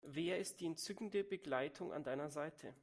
[0.03, 2.73] Wer ist die entzückende Begleitung an deiner Seite?